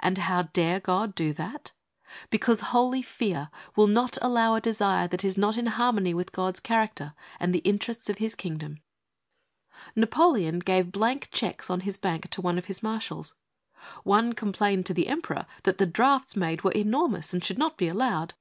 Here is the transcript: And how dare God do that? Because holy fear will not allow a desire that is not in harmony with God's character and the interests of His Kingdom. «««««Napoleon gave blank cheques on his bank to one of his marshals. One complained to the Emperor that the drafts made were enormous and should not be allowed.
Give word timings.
And 0.00 0.18
how 0.18 0.42
dare 0.52 0.80
God 0.80 1.14
do 1.14 1.32
that? 1.34 1.70
Because 2.28 2.58
holy 2.74 3.02
fear 3.02 3.50
will 3.76 3.86
not 3.86 4.18
allow 4.20 4.56
a 4.56 4.60
desire 4.60 5.06
that 5.06 5.24
is 5.24 5.38
not 5.38 5.56
in 5.56 5.66
harmony 5.66 6.12
with 6.12 6.32
God's 6.32 6.58
character 6.58 7.14
and 7.38 7.54
the 7.54 7.60
interests 7.60 8.10
of 8.10 8.18
His 8.18 8.34
Kingdom. 8.34 8.80
«««««Napoleon 9.94 10.58
gave 10.58 10.90
blank 10.90 11.28
cheques 11.30 11.70
on 11.70 11.82
his 11.82 11.96
bank 11.96 12.28
to 12.30 12.40
one 12.42 12.58
of 12.58 12.64
his 12.66 12.82
marshals. 12.82 13.36
One 14.02 14.32
complained 14.32 14.86
to 14.86 14.92
the 14.94 15.06
Emperor 15.06 15.46
that 15.62 15.78
the 15.78 15.86
drafts 15.86 16.34
made 16.34 16.64
were 16.64 16.72
enormous 16.72 17.32
and 17.32 17.44
should 17.44 17.56
not 17.56 17.76
be 17.76 17.86
allowed. 17.86 18.34